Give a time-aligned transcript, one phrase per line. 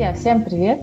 [0.00, 0.80] Друзья, всем привет!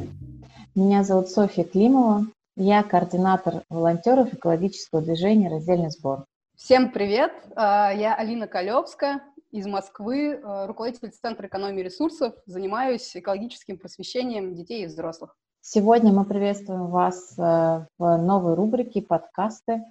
[0.76, 2.28] Меня зовут Софья Климова.
[2.56, 6.26] Я координатор волонтеров экологического движения «Раздельный сбор».
[6.56, 7.32] Всем привет!
[7.56, 14.84] А, я Алина Колевская из Москвы, а, руководитель Центра экономии ресурсов, занимаюсь экологическим просвещением детей
[14.84, 15.36] и взрослых.
[15.62, 19.84] Сегодня мы приветствуем вас а, в новой рубрике подкасты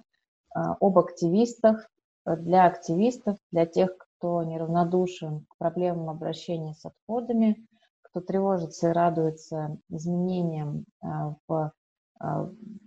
[0.53, 1.85] об активистах,
[2.25, 7.67] для активистов, для тех, кто неравнодушен к проблемам обращения с отходами,
[8.17, 10.85] кто тревожится и радуется изменениям
[11.47, 11.71] в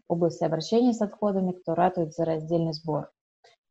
[0.09, 3.11] области обращения с отходами, кто ратует за раздельный сбор.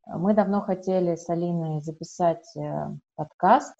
[0.05, 3.75] Мы давно хотели с Алиной записать э, подкаст,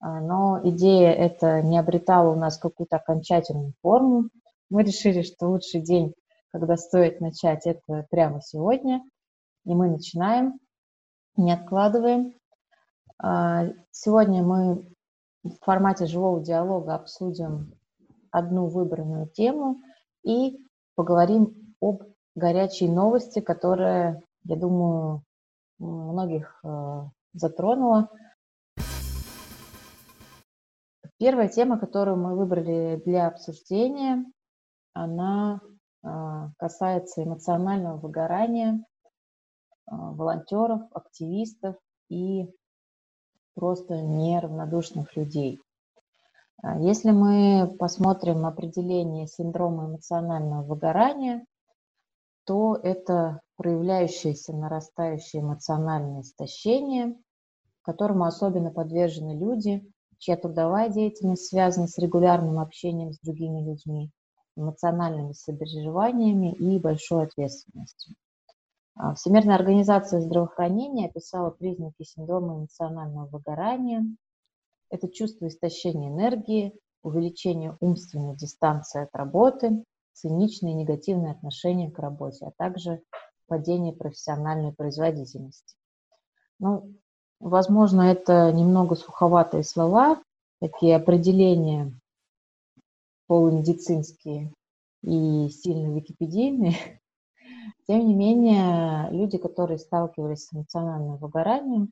[0.00, 4.30] а, но идея эта не обретала у нас какую-то окончательную форму.
[4.70, 6.14] Мы решили, что лучший день,
[6.50, 9.02] когда стоит начать, это прямо сегодня.
[9.66, 10.58] И мы начинаем,
[11.36, 12.32] не откладываем.
[13.22, 14.82] А, сегодня мы
[15.50, 17.74] в формате живого диалога обсудим
[18.30, 19.76] одну выбранную тему
[20.24, 20.58] и
[20.94, 22.02] поговорим об
[22.34, 25.22] горячей новости, которая, я думаю,
[25.78, 27.02] многих э,
[27.34, 28.10] затронула.
[31.18, 34.24] Первая тема, которую мы выбрали для обсуждения,
[34.92, 35.60] она
[36.04, 36.08] э,
[36.58, 38.80] касается эмоционального выгорания э,
[39.86, 41.76] волонтеров, активистов
[42.08, 42.48] и
[43.58, 45.60] просто неравнодушных людей.
[46.78, 51.44] Если мы посмотрим определение синдрома эмоционального выгорания,
[52.44, 57.16] то это проявляющееся нарастающее эмоциональное истощение,
[57.82, 59.84] которому особенно подвержены люди,
[60.18, 64.10] чья трудовая деятельность связана с регулярным общением с другими людьми,
[64.56, 68.14] эмоциональными сопереживаниями и большой ответственностью.
[68.98, 74.04] А, Всемирная организация здравоохранения описала признаки синдрома эмоционального выгорания.
[74.90, 76.74] Это чувство истощения энергии,
[77.04, 83.00] увеличение умственной дистанции от работы, циничное и негативное отношение к работе, а также
[83.46, 85.76] падение профессиональной производительности.
[86.58, 86.92] Ну,
[87.38, 90.20] возможно, это немного суховатые слова,
[90.60, 91.92] такие определения
[93.28, 94.52] полумедицинские
[95.04, 96.74] и сильно википедийные.
[97.88, 101.90] Тем не менее, люди, которые сталкивались с эмоциональным выгоранием,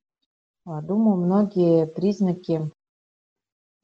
[0.66, 2.70] а, думаю, многие признаки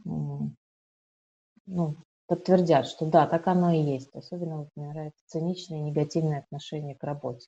[0.04, 1.96] ну,
[2.26, 4.14] подтвердят, что да, так оно и есть.
[4.14, 7.46] Особенно вот мне нравится циничное и негативное отношение к работе.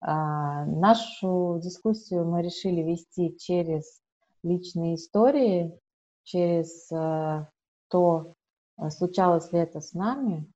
[0.00, 4.00] А, нашу дискуссию мы решили вести через
[4.42, 5.78] личные истории,
[6.24, 7.48] через а,
[7.88, 8.34] то,
[8.76, 10.50] а, случалось ли это с нами.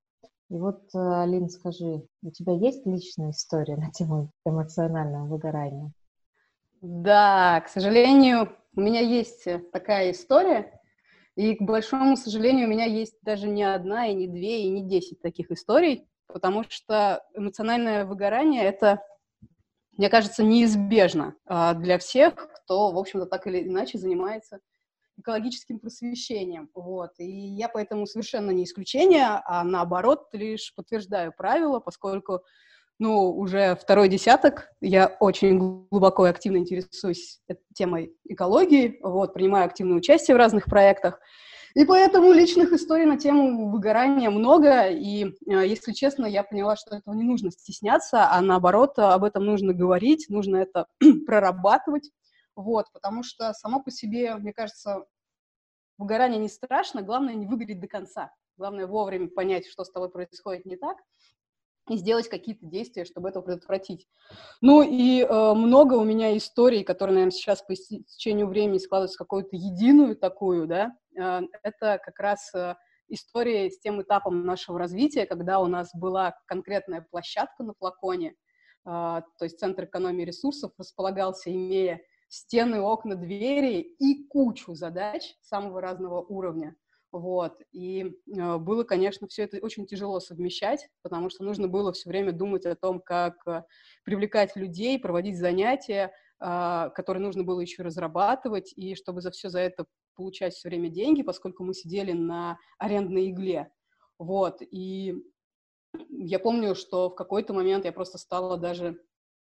[0.49, 5.93] И вот, Алина, скажи, у тебя есть личная история на тему эмоционального выгорания?
[6.81, 10.81] Да, к сожалению, у меня есть такая история,
[11.35, 14.89] и, к большому сожалению, у меня есть даже не одна, и не две, и не
[14.89, 19.03] десять таких историй, потому что эмоциональное выгорание— это
[19.97, 24.61] мне кажется, неизбежно а, для всех, кто, в общем-то, так или иначе занимается
[25.19, 26.71] экологическим просвещением.
[26.75, 27.13] Вот.
[27.19, 32.43] И я поэтому совершенно не исключение, а наоборот лишь подтверждаю правила, поскольку
[32.99, 35.59] ну, уже второй десяток, я очень
[35.91, 37.41] глубоко и активно интересуюсь
[37.75, 41.21] темой экологии, вот, принимаю активное участие в разных проектах,
[41.77, 46.97] и поэтому личных историй на тему выгорания много, и, э, если честно, я поняла, что
[46.97, 50.87] этого не нужно стесняться, а наоборот, об этом нужно говорить, нужно это
[51.27, 52.11] прорабатывать,
[52.57, 55.07] вот, потому что само по себе, мне кажется,
[55.99, 60.67] выгорание не страшно, главное не выгореть до конца, главное вовремя понять, что с тобой происходит
[60.67, 60.97] не так,
[61.89, 64.09] и сделать какие-то действия, чтобы это предотвратить.
[64.61, 69.19] Ну и э, много у меня историй, которые, наверное, сейчас по течению времени складываются в
[69.19, 72.75] какую-то единую такую, да, э, это как раз э,
[73.09, 78.35] история с тем этапом нашего развития, когда у нас была конкретная площадка на флаконе, э,
[78.85, 86.21] то есть Центр экономии ресурсов располагался, имея стены, окна, двери и кучу задач самого разного
[86.21, 86.77] уровня.
[87.13, 87.61] Вот.
[87.73, 92.33] И э, было, конечно, все это очень тяжело совмещать, потому что нужно было все время
[92.33, 93.63] думать о том, как э,
[94.05, 99.61] привлекать людей, проводить занятия, э, которые нужно было еще разрабатывать, и чтобы за все за
[99.61, 103.71] это получать все время деньги, поскольку мы сидели на арендной игле.
[104.19, 104.61] Вот.
[104.61, 105.15] И
[106.11, 109.01] я помню, что в какой-то момент я просто стала даже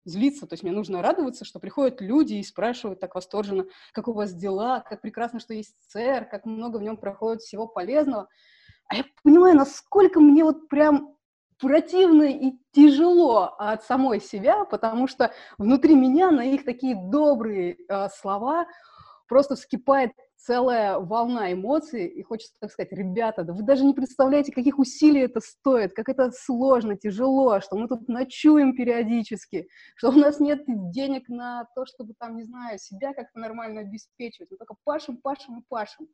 [0.05, 4.13] злиться, то есть мне нужно радоваться, что приходят люди и спрашивают так восторженно, как у
[4.13, 8.27] вас дела, как прекрасно, что есть ЦР, как много в нем проходит всего полезного.
[8.87, 11.15] А я понимаю, насколько мне вот прям
[11.59, 18.07] противно и тяжело от самой себя, потому что внутри меня на их такие добрые э,
[18.09, 18.65] слова
[19.27, 24.53] просто вскипает целая волна эмоций, и хочется так сказать, ребята, да вы даже не представляете,
[24.53, 30.13] каких усилий это стоит, как это сложно, тяжело, что мы тут ночуем периодически, что у
[30.13, 34.75] нас нет денег на то, чтобы там, не знаю, себя как-то нормально обеспечивать, мы только
[34.85, 36.07] пашем, пашем и пашем.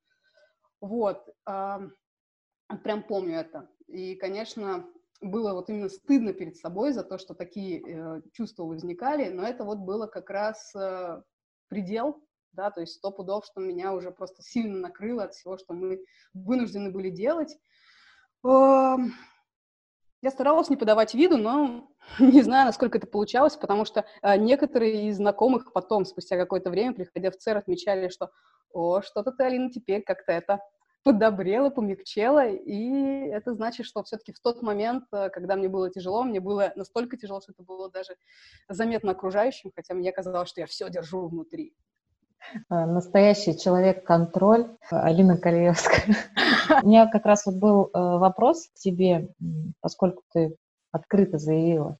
[0.81, 3.69] Вот, прям помню это.
[3.87, 4.87] И, конечно,
[5.21, 9.63] было вот именно стыдно перед собой за то, что такие э, чувства возникали, но это
[9.63, 11.21] вот было как раз э,
[11.69, 12.21] предел,
[12.55, 16.03] да, то есть сто пудов, что меня уже просто сильно накрыло от всего, что мы
[16.33, 17.57] вынуждены были делать.
[20.25, 21.87] Я старалась не подавать виду, но
[22.19, 26.93] не знаю, насколько это получалось, потому что э, некоторые из знакомых потом, спустя какое-то время,
[26.93, 28.31] приходя в ЦЕР, отмечали, что
[28.73, 30.61] «О, что-то ты, Алина, теперь как-то это
[31.03, 36.23] подобрела, помягчела, и это значит, что все-таки в тот момент, э, когда мне было тяжело,
[36.23, 38.15] мне было настолько тяжело, что это было даже
[38.67, 41.75] заметно окружающим, хотя мне казалось, что я все держу внутри.
[42.69, 46.15] Э, настоящий человек-контроль Алина Калиевская.
[46.83, 49.29] У меня как раз вот был э, вопрос к тебе,
[49.81, 50.55] поскольку ты
[50.91, 51.97] открыто заявила,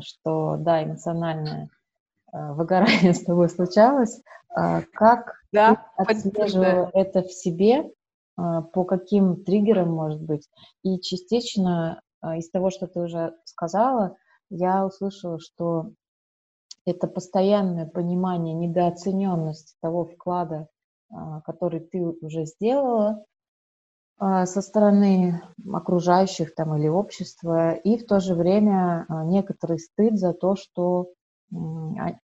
[0.00, 1.68] что да, эмоциональное
[2.32, 4.20] выгорание с тобой случалось.
[4.92, 7.92] Как да, ты отслеживала это в себе
[8.36, 10.48] а, по каким триггерам, может быть.
[10.82, 14.16] И частично а, из того, что ты уже сказала,
[14.50, 15.92] я услышала, что
[16.86, 20.68] это постоянное понимание недооцененности того вклада,
[21.10, 23.24] а, который ты уже сделала
[24.18, 30.56] со стороны окружающих там или общества, и в то же время некоторый стыд за то,
[30.56, 31.12] что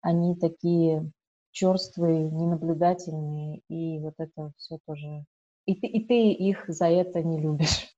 [0.00, 1.12] они такие
[1.50, 5.26] черствые, ненаблюдательные, и вот это все тоже
[5.66, 7.88] и ты, и ты их за это не любишь.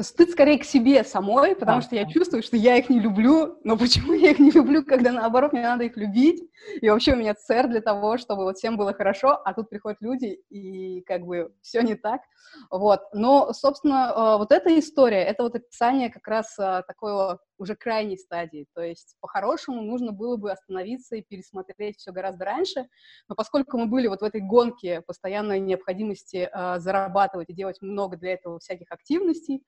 [0.00, 3.58] Стыд скорее к себе самой, потому а, что я чувствую, что я их не люблю,
[3.62, 6.42] но почему я их не люблю, когда наоборот мне надо их любить,
[6.80, 10.00] и вообще у меня цель для того, чтобы вот всем было хорошо, а тут приходят
[10.00, 12.22] люди, и как бы все не так,
[12.70, 13.02] вот.
[13.12, 18.16] Но, собственно, э, вот эта история, это вот описание как раз э, такого уже крайней
[18.16, 18.66] стадии.
[18.74, 22.88] То есть, по-хорошему, нужно было бы остановиться и пересмотреть все гораздо раньше.
[23.28, 28.16] Но поскольку мы были вот в этой гонке постоянной необходимости э, зарабатывать и делать много
[28.16, 29.62] для этого всяких активностей,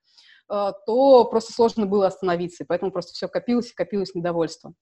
[0.49, 2.63] э, то просто сложно было остановиться.
[2.63, 4.73] И поэтому просто все копилось и копилось недовольство.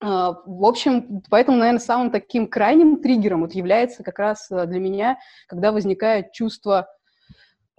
[0.00, 5.18] Uh, в общем, поэтому, наверное, самым таким крайним триггером вот является как раз для меня,
[5.48, 6.86] когда возникает чувство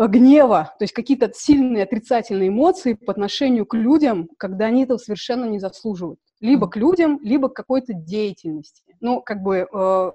[0.08, 5.46] гнева, то есть какие-то сильные отрицательные эмоции по отношению к людям, когда они этого совершенно
[5.46, 6.20] не заслуживают.
[6.40, 8.96] Либо к людям, либо к какой-то деятельности.
[9.02, 10.12] Ну, как бы э,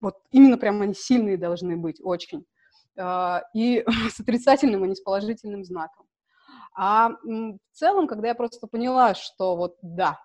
[0.00, 2.44] вот именно прям они сильные должны быть очень.
[2.96, 6.06] Э, и с отрицательным, а не с положительным знаком.
[6.74, 10.18] А в целом, когда я просто поняла, что вот да,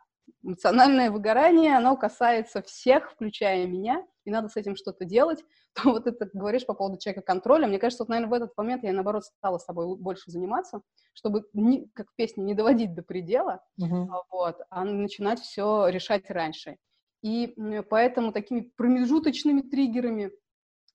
[0.43, 5.43] эмоциональное выгорание, оно касается всех, включая меня, и надо с этим что-то делать,
[5.73, 7.67] то вот это говоришь по поводу человека контроля.
[7.67, 10.81] Мне кажется, вот, наверное, в этот момент я, наоборот, стала собой больше заниматься,
[11.13, 14.07] чтобы, не, как в песне, не доводить до предела, uh-huh.
[14.29, 16.77] вот, а начинать все решать раньше.
[17.21, 17.55] И
[17.89, 20.31] поэтому такими промежуточными триггерами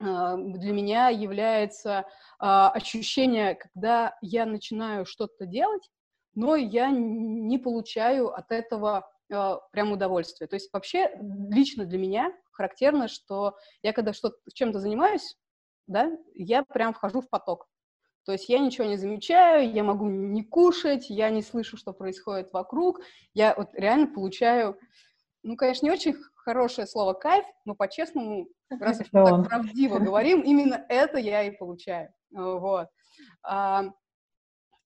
[0.01, 2.07] а, для меня является
[2.39, 5.91] а, ощущение, когда я начинаю что-то делать,
[6.35, 10.49] но я не получаю от этого прям удовольствие.
[10.49, 11.11] То есть вообще
[11.51, 15.39] лично для меня характерно, что я когда что-то чем-то занимаюсь,
[15.87, 17.67] да, я прям вхожу в поток.
[18.27, 22.53] То есть я ничего не замечаю, я могу не кушать, я не слышу, что происходит
[22.53, 23.01] вокруг.
[23.33, 24.79] Я вот реально получаю,
[25.43, 30.43] ну, конечно, не очень хорошее слово «кайф», но по-честному, раз уж мы так правдиво говорим,
[30.43, 32.13] именно это я и получаю.
[32.31, 32.89] Вот.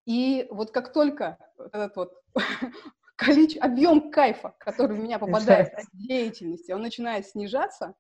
[0.07, 2.13] И вот как только этот вот
[3.17, 7.95] количество, объем кайфа, который в меня попадает от деятельности, он начинает снижаться,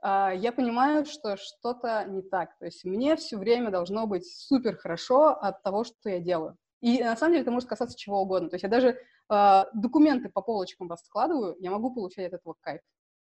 [0.00, 2.56] а, я понимаю, что что-то не так.
[2.58, 6.56] То есть мне все время должно быть супер хорошо от того, что я делаю.
[6.80, 8.50] И на самом деле это может касаться чего угодно.
[8.50, 8.98] То есть я даже
[9.30, 12.80] э, документы по полочкам раскладываю, я могу получать от этого кайф.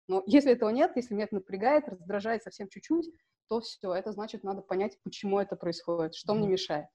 [0.09, 3.11] Но если этого нет, если меня это напрягает, раздражает совсем чуть-чуть,
[3.49, 6.87] то все, это значит, надо понять, почему это происходит, что мне мешает.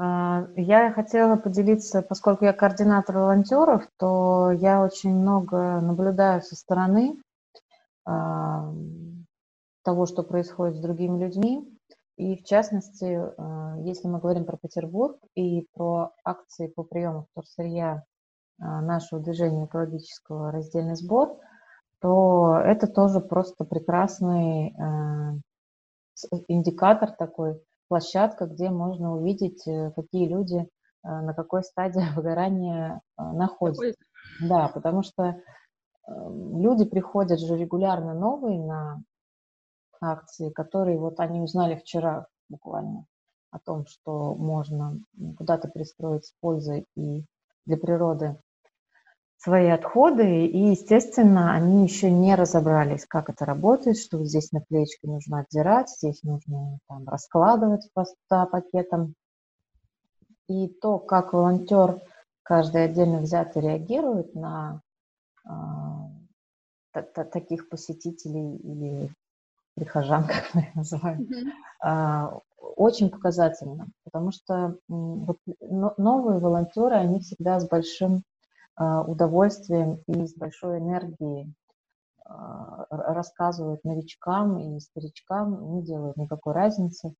[0.00, 7.16] А, я хотела поделиться, поскольку я координатор волонтеров, то я очень много наблюдаю со стороны
[8.04, 8.72] а,
[9.82, 11.68] того, что происходит с другими людьми.
[12.16, 18.04] И в частности, а, если мы говорим про Петербург и про акции по приему вторсырья
[18.60, 21.38] нашего движения экологического раздельный сбор,
[22.00, 24.74] то это тоже просто прекрасный
[26.48, 30.66] индикатор такой площадка, где можно увидеть, э, какие люди э,
[31.02, 33.94] на какой стадии выгорания э, находятся.
[34.40, 35.40] Да, потому что
[36.06, 39.02] люди приходят же регулярно новые на
[40.00, 43.04] акции, которые вот они узнали вчера буквально
[43.50, 44.98] о том, что можно
[45.36, 47.24] куда-то пристроить с пользой и
[47.66, 48.40] для природы
[49.38, 55.06] свои отходы, и, естественно, они еще не разобрались, как это работает, что здесь на плечке
[55.06, 59.14] нужно отдирать, здесь нужно там, раскладывать по 100 пакетам.
[60.48, 62.00] И то, как волонтер
[62.42, 64.80] каждый отдельно взятый реагирует на
[65.44, 69.10] э, таких посетителей или
[69.74, 72.34] прихожан, как мы их называем, mm-hmm.
[72.34, 72.38] э,
[72.76, 78.24] очень показательно, потому что вот новые волонтеры, они всегда с большим
[78.78, 81.52] удовольствием и с большой энергией
[82.28, 87.14] а, рассказывают новичкам и старичкам, не делают никакой разницы,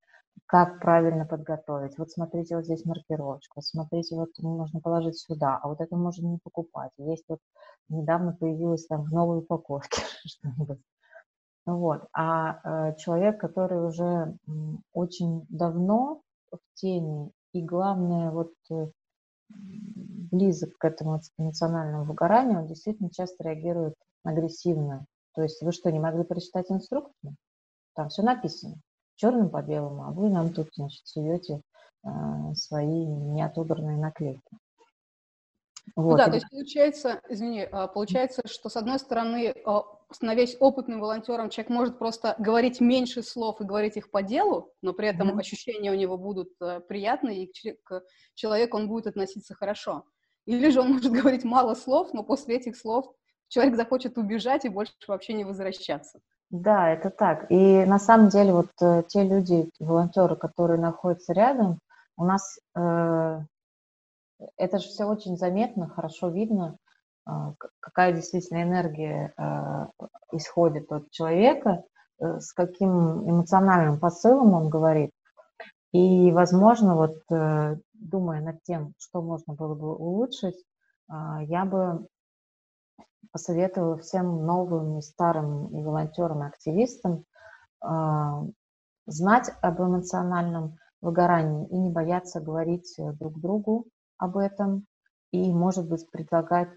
[0.47, 1.97] как правильно подготовить.
[1.99, 6.39] Вот смотрите, вот здесь маркировочка, смотрите, вот можно положить сюда, а вот это можно не
[6.39, 6.91] покупать.
[6.99, 7.41] Есть вот
[7.89, 10.81] недавно появилось там в новой упаковке что-нибудь.
[11.65, 12.03] Вот.
[12.13, 14.37] А э, человек, который уже
[14.93, 18.89] очень давно в теме, и главное, вот э,
[19.49, 25.07] близок к этому эмоциональному выгоранию, он действительно часто реагирует агрессивно.
[25.35, 27.37] То есть вы что, не могли прочитать инструкцию?
[27.95, 28.77] Там все написано,
[29.17, 31.63] черным по белому, а вы нам тут, значит, суете
[32.05, 32.09] э,
[32.55, 34.59] свои неотобранные наклейки.
[35.97, 36.13] Вот.
[36.13, 41.01] Ну да, то есть получается, извини, а, получается, что с одной стороны, а, становясь опытным
[41.01, 45.31] волонтером, человек может просто говорить меньше слов и говорить их по делу, но при этом
[45.31, 45.41] mm-hmm.
[45.41, 48.03] ощущения у него будут э, приятные, и к
[48.35, 50.05] человеку он будет относиться хорошо.
[50.47, 53.13] Или же он может говорить мало слов, но после этих слов
[53.49, 56.21] человек захочет убежать и больше вообще не возвращаться.
[56.51, 57.51] Да, это так.
[57.51, 61.81] И на самом деле вот э, те люди, волонтеры, которые находятся рядом,
[62.17, 63.41] у нас э,
[64.57, 66.79] это же все очень заметно, хорошо видно,
[67.81, 69.87] какая действительно энергия э,
[70.33, 71.85] исходит от человека,
[72.21, 75.11] э, с каким эмоциональным посылом он говорит.
[75.93, 80.57] И, возможно, вот э, думая над тем, что можно было бы улучшить,
[81.09, 82.07] а, я бы
[83.33, 87.25] посоветовала всем новым и старым и волонтерам, и активистам
[87.81, 88.45] а,
[89.07, 93.87] знать об эмоциональном выгорании и не бояться говорить э, друг другу
[94.19, 94.85] об этом,
[95.31, 96.71] и, может быть, предлагать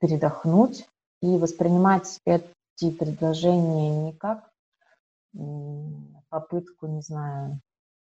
[0.00, 0.86] передохнуть
[1.22, 4.50] и воспринимать эти предложения не как
[6.28, 7.60] попытку, не знаю,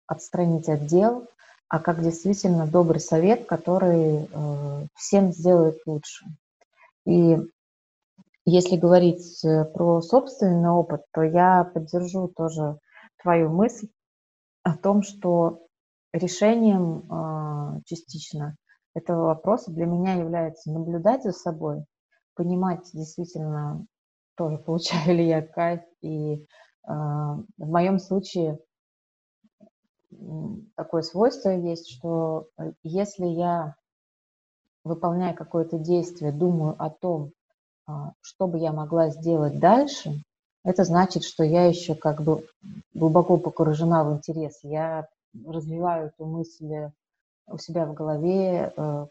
[0.07, 1.29] отстранить отдел,
[1.69, 6.27] а как действительно добрый совет, который э, всем сделает лучше.
[7.07, 7.39] И
[8.45, 12.79] если говорить э, про собственный опыт, то я поддержу тоже
[13.23, 13.89] твою мысль
[14.63, 15.67] о том, что
[16.13, 18.57] решением э, частично
[18.95, 21.85] этого вопроса для меня является наблюдать за собой,
[22.35, 23.87] понимать действительно
[24.37, 26.47] тоже, получаю ли я кайф, и
[26.85, 28.59] в моем случае
[30.77, 33.77] такое свойство есть, что э, если я,
[34.85, 37.31] выполняя какое-то действие, думаю о том,
[37.87, 40.23] а, что бы я могла сделать дальше,
[40.65, 42.47] это значит, что я еще как бы
[42.95, 44.61] глубоко погружена в интерес.
[44.63, 45.09] Я
[45.47, 46.91] развиваю эту мысль
[47.47, 49.07] у себя в голове, э,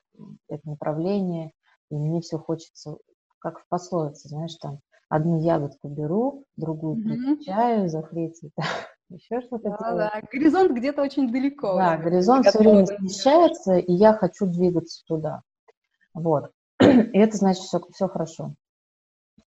[0.49, 1.51] это направление,
[1.89, 2.97] и мне все хочется,
[3.39, 7.87] как в пословице, знаешь, там, одну ягодку беру, другую mm-hmm.
[7.87, 8.51] за третью,
[9.09, 9.97] еще что-то да, делаю.
[9.97, 11.75] Да, горизонт где-то очень далеко.
[11.75, 15.41] Да, горизонт все время смещается, и я хочу двигаться туда.
[16.13, 16.51] Вот.
[16.79, 18.55] И это значит, все, все хорошо.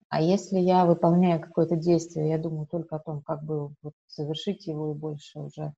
[0.08, 4.66] А если я выполняю какое-то действие, я думаю только о том, как бы вот совершить
[4.66, 5.72] его и больше уже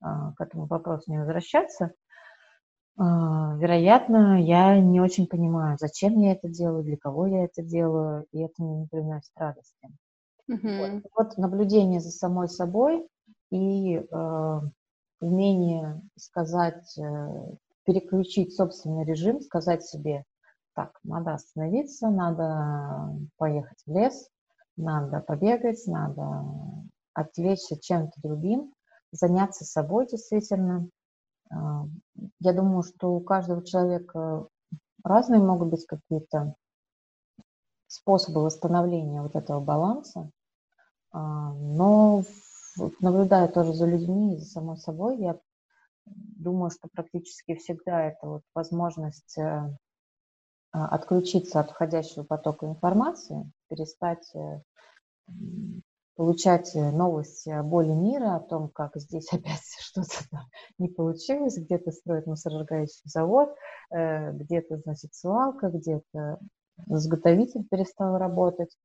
[0.00, 1.92] а, к этому вопросу не возвращаться,
[3.02, 8.40] вероятно, я не очень понимаю, зачем я это делаю, для кого я это делаю, и
[8.40, 9.88] это мне не приносит радости.
[10.50, 10.78] Mm-hmm.
[10.78, 11.02] Вот.
[11.16, 13.06] вот наблюдение за самой собой
[13.50, 14.60] и э,
[15.20, 20.24] умение сказать, э, переключить собственный режим, сказать себе,
[20.74, 24.28] так, надо остановиться, надо поехать в лес,
[24.76, 26.44] надо побегать, надо
[27.14, 28.72] отвлечься чем-то другим,
[29.10, 30.88] заняться собой действительно.
[31.50, 31.84] Э,
[32.40, 34.48] я думаю, что у каждого человека
[35.04, 36.54] разные могут быть какие-то
[37.86, 40.30] способы восстановления вот этого баланса,
[41.10, 42.22] а, но
[43.00, 45.38] наблюдая тоже за людьми и за самой собой, я
[46.06, 49.76] думаю, что практически всегда это вот возможность э,
[50.72, 54.60] а, отключиться от входящего потока информации, перестать э,
[56.18, 60.42] получать новости о боли мира, о том, как здесь опять что-то
[60.76, 63.54] не получилось, где-то строят мусоросжигающий завод,
[63.92, 66.40] э, где-то, значит, свалка, где-то
[66.88, 68.76] изготовитель перестал работать.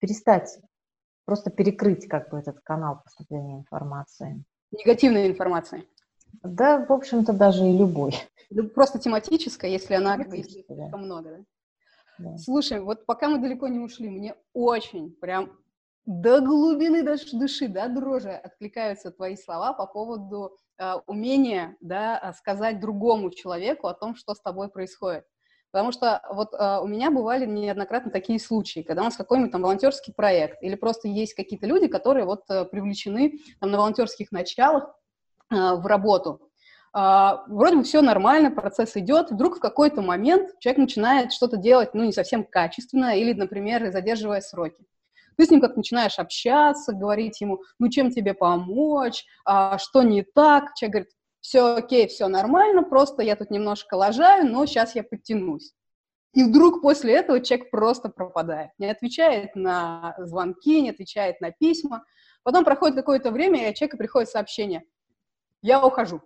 [0.00, 0.58] Перестать
[1.24, 4.42] просто перекрыть как бы этот канал поступления информации.
[4.72, 5.86] Негативной информации.
[6.42, 8.14] Да, в общем-то, даже и любой.
[8.74, 10.96] Просто тематическая, если она если да.
[10.96, 12.30] много, да?
[12.30, 12.38] да?
[12.38, 15.52] Слушай, вот пока мы далеко не ушли, мне очень прям
[16.10, 22.80] до глубины даже души, да, дрожи откликаются твои слова по поводу э, умения, да, сказать
[22.80, 25.24] другому человеку о том, что с тобой происходит.
[25.70, 29.62] Потому что вот э, у меня бывали неоднократно такие случаи, когда у нас какой-нибудь там
[29.62, 34.92] волонтерский проект, или просто есть какие-то люди, которые вот э, привлечены там на волонтерских началах
[35.52, 36.40] э, в работу.
[36.92, 41.94] Э, вроде бы все нормально, процесс идет, вдруг в какой-то момент человек начинает что-то делать,
[41.94, 44.84] ну, не совсем качественно, или, например, задерживая сроки.
[45.40, 50.22] Ты с ним как начинаешь общаться, говорить ему, ну, чем тебе помочь, а, что не
[50.22, 50.74] так.
[50.74, 55.72] Человек говорит, все окей, все нормально, просто я тут немножко лажаю, но сейчас я подтянусь.
[56.34, 62.04] И вдруг после этого человек просто пропадает, не отвечает на звонки, не отвечает на письма.
[62.42, 64.82] Потом проходит какое-то время, и от человека приходит сообщение,
[65.62, 66.20] я ухожу.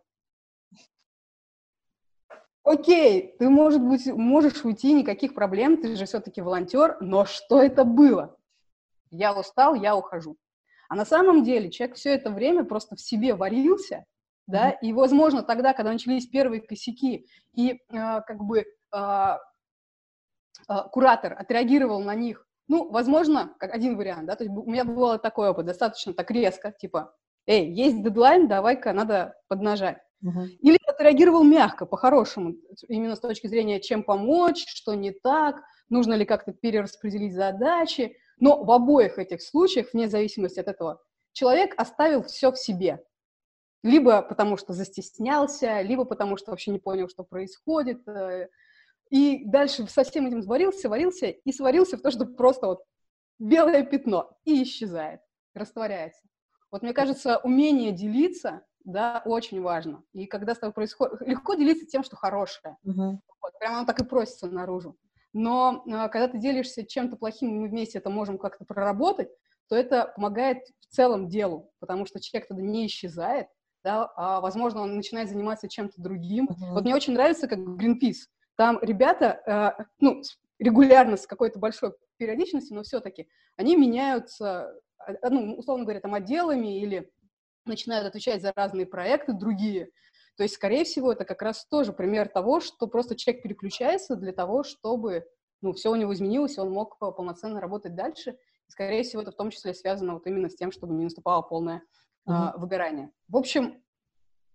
[2.64, 7.84] Окей, ты, может быть, можешь уйти, никаких проблем, ты же все-таки волонтер, но что это
[7.84, 8.36] было?
[9.16, 10.36] Я устал, я ухожу.
[10.88, 14.04] А на самом деле человек все это время просто в себе варился,
[14.46, 14.78] да, mm-hmm.
[14.82, 19.36] и, возможно, тогда, когда начались первые косяки, и э, как бы э, э,
[20.92, 25.18] куратор отреагировал на них, ну, возможно, как один вариант, да, то есть у меня был
[25.18, 27.14] такой опыт, достаточно так резко, типа,
[27.46, 29.98] эй, есть дедлайн, давай-ка надо поднажать.
[30.24, 30.46] Uh-huh.
[30.60, 32.54] Или отреагировал мягко, по-хорошему,
[32.88, 35.56] именно с точки зрения, чем помочь, что не так,
[35.90, 38.16] нужно ли как-то перераспределить задачи.
[38.38, 43.04] Но в обоих этих случаях, вне зависимости от этого, человек оставил все в себе.
[43.82, 48.06] Либо потому что застеснялся, либо потому что вообще не понял, что происходит.
[48.08, 48.48] Э,
[49.10, 52.84] и дальше со всем этим сварился, варился и сварился в то, что просто вот
[53.38, 55.20] белое пятно и исчезает,
[55.54, 56.22] растворяется.
[56.70, 60.02] Вот мне кажется, умение делиться, да, очень важно.
[60.12, 61.20] И когда с тобой происходит...
[61.20, 62.76] Легко делиться тем, что хорошее.
[62.86, 63.18] Uh-huh.
[63.42, 64.96] Вот, прямо оно так и просится наружу.
[65.34, 69.28] Но э, когда ты делишься чем-то плохим, и мы вместе это можем как-то проработать,
[69.68, 73.48] то это помогает в целом делу, потому что человек тогда не исчезает,
[73.82, 76.46] да, а, возможно, он начинает заниматься чем-то другим.
[76.46, 76.72] Uh-huh.
[76.72, 78.28] Вот мне очень нравится, как Greenpeace.
[78.56, 80.22] Там ребята, э, ну,
[80.58, 84.72] регулярно, с какой-то большой периодичностью, но все-таки они меняются,
[85.06, 87.10] э, ну, условно говоря, там отделами или
[87.66, 89.90] начинают отвечать за разные проекты другие.
[90.36, 94.32] То есть, скорее всего, это как раз тоже пример того, что просто человек переключается для
[94.32, 95.26] того, чтобы
[95.60, 98.32] ну, все у него изменилось, и он мог полноценно работать дальше.
[98.68, 101.42] И, скорее всего, это в том числе связано вот именно с тем, чтобы не наступало
[101.42, 101.82] полное
[102.28, 102.54] mm-hmm.
[102.54, 103.10] э, выгорание.
[103.28, 103.82] В общем,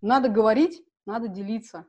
[0.02, 1.86] надо говорить, надо делиться.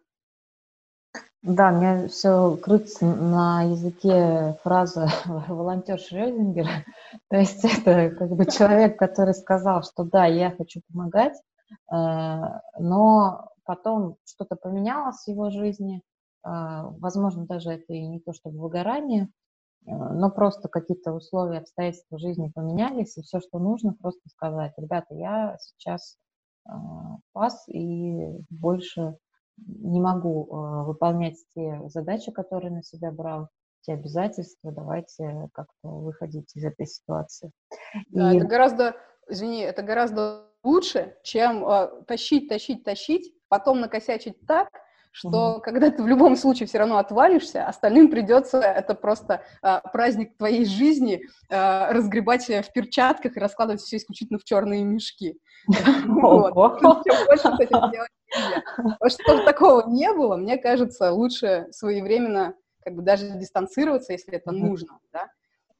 [1.42, 6.84] Да, мне все крутится на языке фраза волонтер Шрёдингера.
[7.28, 11.36] То есть это как бы человек, который сказал, что да, я хочу помогать,
[11.92, 12.36] э,
[12.78, 16.02] но потом что-то поменялось в его жизни,
[16.44, 16.48] э,
[16.98, 19.28] возможно, даже это и не то, чтобы выгорание,
[19.86, 25.14] э, но просто какие-то условия, обстоятельства жизни поменялись, и все, что нужно, просто сказать, ребята,
[25.14, 26.16] я сейчас
[27.32, 29.16] пас и больше
[29.56, 33.50] не могу э, выполнять те задачи, которые на себя брал,
[33.82, 37.52] те обязательства, давайте как-то выходить из этой ситуации.
[38.08, 38.36] Да, и...
[38.36, 38.96] это гораздо,
[39.28, 44.70] извини, это гораздо лучше, чем э, тащить, тащить, тащить, потом накосячить так,
[45.12, 49.80] что mm когда ты в любом случае все равно отвалишься, остальным придется это просто э,
[49.92, 55.38] праздник твоей жизни э, разгребать в перчатках и раскладывать все исключительно в черные мешки.
[59.08, 65.00] Чтобы такого не было, мне кажется, лучше своевременно как бы даже дистанцироваться, если это нужно,
[65.12, 65.26] да.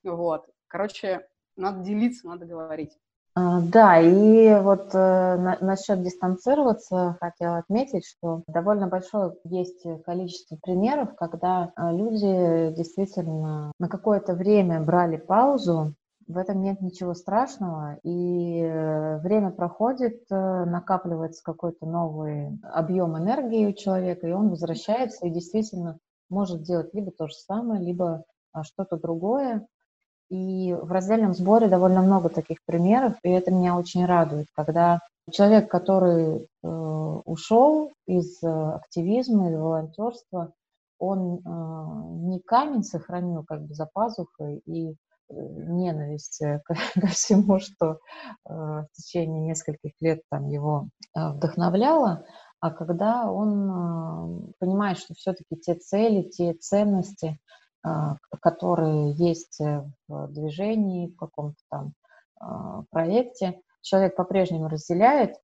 [0.03, 0.47] Вот.
[0.67, 2.97] Короче, надо делиться, надо говорить.
[3.35, 10.57] А, да, и вот э, на, насчет дистанцироваться хотела отметить, что довольно большое есть количество
[10.57, 15.95] примеров, когда э, люди действительно на какое-то время брали паузу,
[16.27, 23.73] в этом нет ничего страшного, и э, время проходит, накапливается какой-то новый объем энергии у
[23.73, 25.99] человека, и он возвращается и действительно
[26.31, 29.67] может делать либо то же самое, либо а, что-то другое,
[30.31, 35.71] и в раздельном сборе довольно много таких примеров, и это меня очень радует, когда человек,
[35.71, 40.53] который э, ушел из э, активизма, из волонтерства,
[40.99, 44.95] он э, не камень сохранил как бы за пазухой и э,
[45.29, 47.99] ненависть ко, ко всему, что
[48.49, 52.25] э, в течение нескольких лет там его э, вдохновляло,
[52.61, 57.39] а когда он э, понимает, что все-таки те цели, те ценности,
[58.41, 61.93] которые есть э, в движении, в каком-то там
[62.91, 65.35] проекте, человек по-прежнему разделяет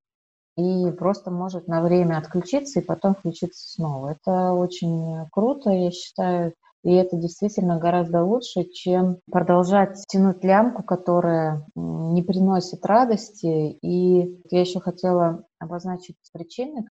[0.57, 4.13] и просто может на время отключиться и потом включиться снова.
[4.13, 11.67] Это очень круто, я считаю, и это действительно гораздо лучше, чем продолжать тянуть лямку, которая
[11.75, 13.77] не приносит радости.
[13.83, 16.87] И я еще хотела обозначить причины,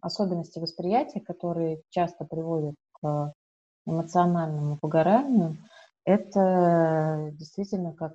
[0.00, 3.32] особенности восприятия, которые часто приводят к
[3.86, 5.56] эмоциональному выгоранию.
[6.04, 8.14] Это действительно, как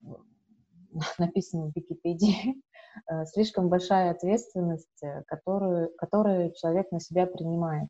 [1.18, 2.62] написано в Википедии,
[3.10, 7.88] э, слишком большая ответственность, э, которую, которую человек на себя принимает.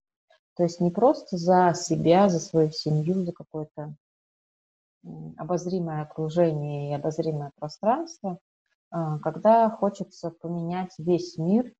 [0.55, 3.95] То есть не просто за себя, за свою семью, за какое-то
[5.37, 8.38] обозримое окружение и обозримое пространство,
[8.91, 11.73] а, когда хочется поменять весь мир,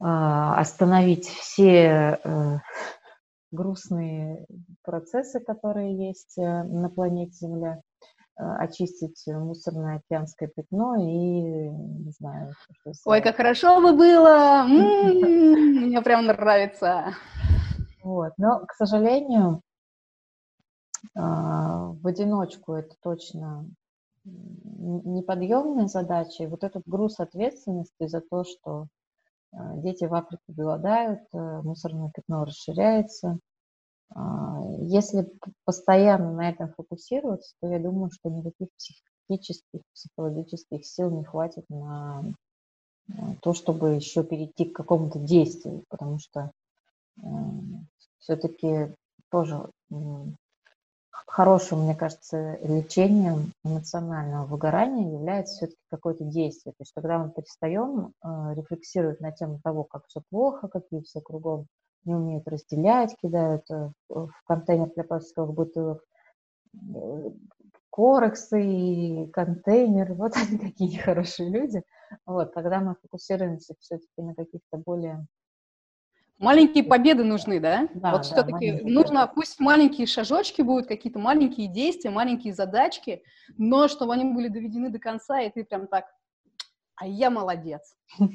[0.00, 2.58] а, остановить все э,
[3.52, 4.46] грустные
[4.82, 7.82] процессы, которые есть на планете Земля,
[8.38, 12.54] Э, очистить мусорное океанское пятно и, не знаю...
[12.80, 14.64] Что Ой, как хорошо бы было!
[14.66, 17.14] Мне прям нравится.
[18.02, 19.60] Вот, но, к сожалению,
[21.14, 23.66] а, в одиночку это точно
[24.24, 26.44] неподъемная задача.
[26.44, 29.01] И вот этот груз ответственности за то, что а,
[29.52, 33.38] дети в Африке голодают, э, мусорное пятно расширяется–
[34.14, 35.30] а, если
[35.64, 38.68] постоянно на этом фокусироваться, то я думаю, что никаких
[39.26, 42.24] психических, психологических сил не хватит на
[43.42, 46.52] то, чтобы еще перейти к какому-то действию, потому что
[47.18, 47.22] э,
[48.18, 48.94] все-таки
[49.30, 49.70] тоже
[51.32, 56.74] хорошим, мне кажется, лечением эмоционального выгорания является все-таки какое-то действие.
[56.74, 61.22] То есть когда мы перестаем э, рефлексировать на тему того, как все плохо, какие все
[61.22, 61.68] кругом
[62.04, 66.04] не умеют разделять, кидают э, в контейнер для пластиковых бутылок
[66.74, 67.30] э,
[67.88, 71.82] корексы и контейнер, вот они какие нехорошие люди.
[72.26, 75.26] Вот, когда мы фокусируемся все-таки на каких-то более
[76.38, 77.88] Маленькие победы нужны, да?
[77.94, 83.22] да вот да, все-таки нужно, пусть маленькие шажочки будут, какие-то маленькие действия, маленькие задачки,
[83.58, 86.06] но чтобы они были доведены до конца, и ты прям так
[87.02, 87.96] а я молодец.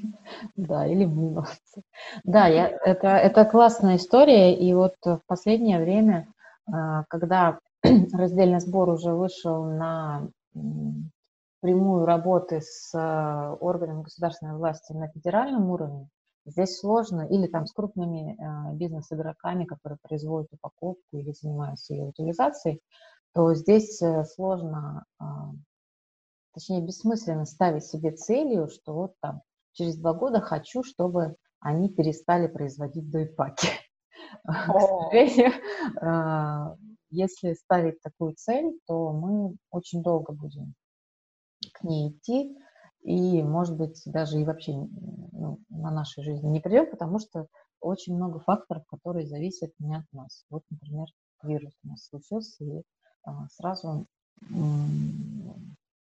[0.56, 1.84] Да, или мы молодцы.
[2.24, 6.28] Да, я, это, это классная история, и вот в последнее время,
[6.70, 7.60] а, когда
[8.14, 10.28] раздельный сбор уже вышел на
[11.62, 16.10] прямую работы с а, органами государственной власти на федеральном уровне,
[16.48, 22.82] здесь сложно, или там с крупными а, бизнес-игроками, которые производят упаковку или занимаются ее утилизацией,
[23.34, 25.06] то здесь э, сложно
[26.58, 29.42] точнее, бессмысленно ставить себе целью, что вот там
[29.74, 33.68] через два года хочу, чтобы они перестали производить дойпаки.
[34.48, 35.52] К сожалению,
[36.02, 36.76] а,
[37.12, 40.74] если ставить такую цель, то мы очень долго будем
[41.74, 42.58] к ней идти,
[43.08, 47.48] и, может быть, даже и вообще ну, на нашей жизни не придем, потому что
[47.80, 50.44] очень много факторов, которые зависят не от нас.
[50.50, 51.08] Вот, например,
[51.42, 52.84] вирус у нас случился, и
[53.24, 54.06] а, сразу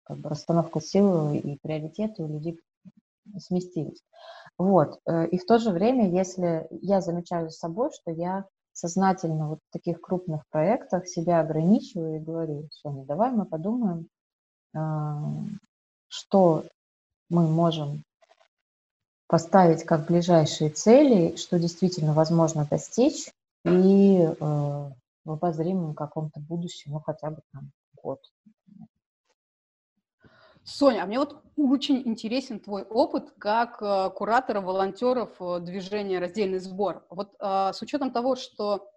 [0.05, 2.59] как бы расстановка сил и приоритеты у людей
[3.37, 4.03] сместились.
[4.57, 4.99] Вот.
[5.07, 9.59] Э, и в то же время, если я замечаю за собой, что я сознательно вот
[9.69, 14.09] в таких крупных проектах себя ограничиваю и говорю, Соня, давай мы подумаем,
[14.75, 15.45] а,
[16.09, 16.65] что
[17.29, 18.05] мы можем
[19.27, 23.31] поставить как ближайшие цели, что действительно возможно достичь,
[23.65, 27.71] и э, в обозримом каком-то будущем, ну хотя бы там
[28.03, 28.21] год,
[30.65, 36.59] Соня, а мне вот очень интересен твой опыт как э, куратора волонтеров э, движения «Раздельный
[36.59, 37.05] сбор».
[37.11, 38.91] Вот э, с учетом того, что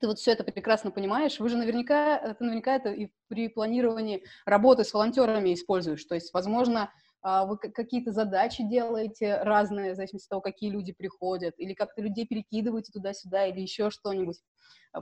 [0.00, 4.24] ты вот все это прекрасно понимаешь, вы же наверняка, ты наверняка это и при планировании
[4.46, 6.02] работы с волонтерами используешь.
[6.04, 6.90] То есть, возможно,
[7.22, 12.26] вы какие-то задачи делаете разные, в зависимости от того, какие люди приходят, или как-то людей
[12.26, 14.40] перекидываете туда-сюда, или еще что-нибудь.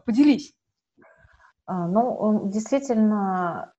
[0.05, 0.53] Поделись.
[1.67, 3.73] А, ну, действительно,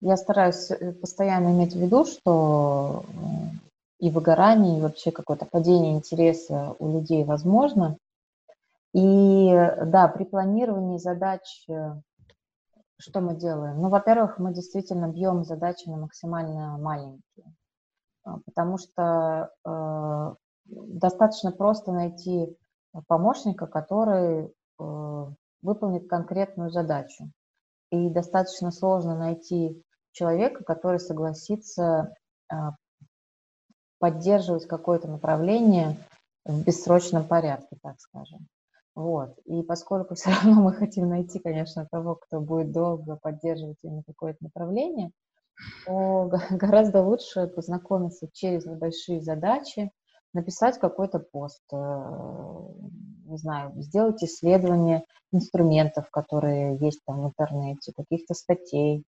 [0.00, 3.04] я стараюсь э, постоянно иметь в виду, что
[3.98, 7.98] и выгорание, и вообще какое-то падение интереса у людей возможно.
[8.94, 9.50] И
[9.84, 11.92] да, при планировании задач э,
[13.00, 13.80] что мы делаем?
[13.80, 17.54] Ну, во-первых, мы действительно бьем задачи на максимально маленькие,
[18.24, 20.34] а, потому что э,
[20.66, 22.56] достаточно просто найти
[23.06, 25.26] помощника, который э,
[25.62, 27.30] выполнит конкретную задачу.
[27.90, 29.82] И достаточно сложно найти
[30.12, 32.14] человека, который согласится
[32.48, 32.72] а,
[33.98, 35.96] поддерживать какое-то направление
[36.44, 38.46] в бессрочном порядке, так скажем.
[38.94, 39.38] Вот.
[39.46, 44.42] И поскольку все равно мы хотим найти, конечно, того, кто будет долго поддерживать именно какое-то
[44.44, 45.10] направление,
[45.86, 49.90] то гораздо лучше познакомиться через небольшие задачи,
[50.32, 51.76] написать какой-то пост, э,
[53.26, 59.04] не знаю, сделать исследование инструментов, которые есть там в интернете, каких-то статей,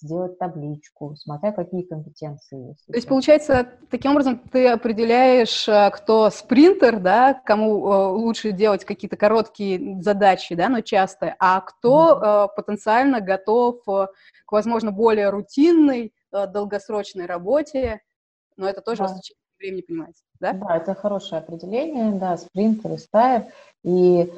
[0.00, 2.86] сделать табличку, смотря какие компетенции есть.
[2.86, 8.84] То есть, получается, таким образом ты определяешь, а, кто спринтер, да, кому а, лучше делать
[8.84, 12.48] какие-то короткие задачи, да, но часто, а кто mm-hmm.
[12.54, 18.00] потенциально готов к, возможно, более рутинной, долгосрочной работе,
[18.56, 19.16] но это тоже да.
[19.58, 20.52] времени понимается, да?
[20.52, 23.44] Да, это хорошее определение, да, спринтер и стайер,
[23.82, 24.32] и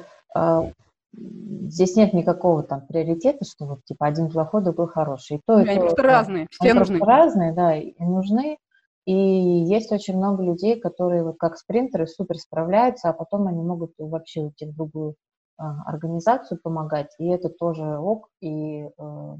[1.13, 5.37] здесь нет никакого там приоритета, что вот типа один плохой, другой хороший.
[5.37, 6.99] И то, и они то, просто разные, все нужны.
[6.99, 8.57] разные, да, и нужны.
[9.05, 13.93] И есть очень много людей, которые вот как спринтеры супер справляются, а потом они могут
[13.97, 15.15] вообще уйти в другую
[15.57, 19.35] а, организацию помогать, и это тоже ок, и э,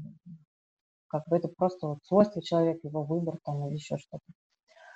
[1.06, 4.24] как бы это просто вот свойство человека, его выбор там или еще что-то.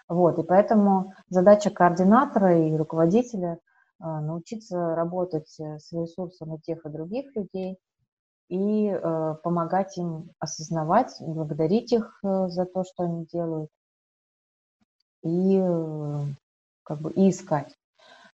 [0.08, 3.58] Вот, и поэтому задача координатора и руководителя–
[3.98, 7.78] научиться работать э, с ресурсом и тех, и других людей,
[8.48, 13.70] и э, помогать им осознавать, благодарить их э, за то, что они делают,
[15.22, 15.59] и
[16.83, 17.74] как бы и искать.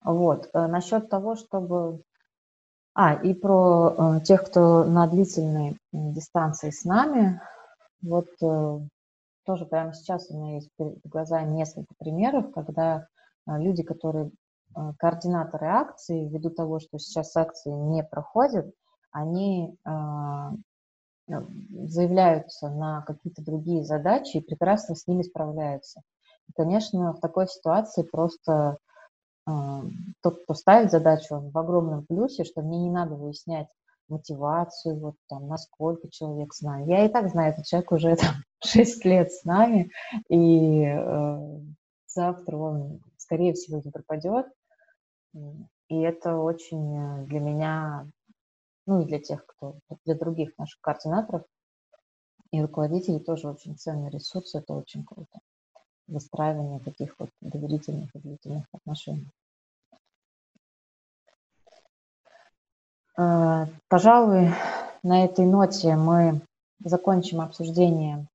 [0.01, 0.49] Вот.
[0.53, 2.01] Насчет того, чтобы...
[2.93, 7.41] А, и про тех, кто на длительной дистанции с нами,
[8.01, 13.07] вот тоже прямо сейчас у меня есть перед глазами несколько примеров, когда
[13.45, 14.31] люди, которые
[14.97, 18.73] координаторы акции, ввиду того, что сейчас акции не проходят,
[19.11, 20.51] они а,
[21.29, 21.33] э,
[21.85, 26.01] заявляются на какие-то другие задачи и прекрасно с ними справляются.
[26.47, 28.77] И, конечно, в такой ситуации просто
[29.45, 29.81] а,
[30.21, 33.67] тот, кто ставит задачу, он в огромном плюсе, что мне не надо выяснять
[34.09, 36.89] мотивацию, вот там, насколько человек с нами.
[36.89, 39.91] Я и так знаю, этот человек уже там 6 лет с нами,
[40.29, 41.59] и э,
[42.07, 44.47] завтра он, скорее всего, не пропадет.
[45.33, 48.07] И это очень для меня,
[48.85, 51.43] ну и для тех, кто, для других наших координаторов
[52.51, 55.39] и руководителей тоже очень ценный ресурс, это очень круто.
[56.07, 59.29] Выстраивание таких вот доверительных и длительных отношений.
[63.17, 64.49] Э, пожалуй,
[65.03, 66.41] на этой ноте мы
[66.79, 68.27] закончим обсуждение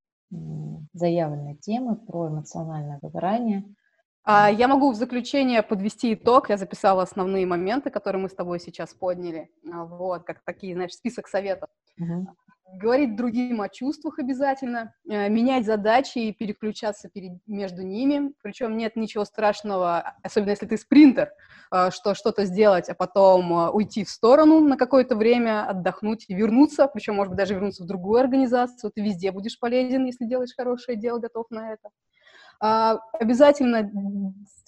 [0.94, 3.82] заявленной темы про эмоциональное выгорание– а
[4.26, 6.48] я могу в заключение подвести итог.
[6.48, 9.50] Я записала основные моменты, которые мы с тобой сейчас подняли.
[9.72, 11.68] А, вот, как такие, знаешь, список советов.
[12.00, 12.26] Uh-huh.
[12.74, 18.32] Говорить другим о чувствах обязательно, э, менять задачи и переключаться перед, между ними.
[18.42, 21.32] Причем нет ничего страшного, особенно если ты спринтер,
[21.70, 26.35] э, что что-то сделать, а потом э, уйти в сторону на какое-то время, отдохнуть и
[26.35, 28.90] вернуться, причем, может быть, даже вернуться в другую организацию.
[28.94, 31.90] Ты везде будешь полезен, если делаешь хорошее дело, готов на это.
[32.64, 33.90] А, обязательно,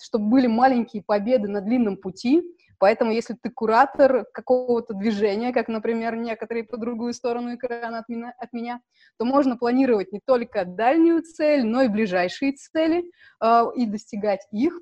[0.02, 2.42] чтобы были маленькие победы на длинном пути,
[2.80, 8.34] Поэтому, если ты куратор какого-то движения, как, например, некоторые по другую сторону экрана от меня,
[8.36, 8.80] от меня
[9.16, 14.78] то можно планировать не только дальнюю цель, но и ближайшие цели э, и достигать их.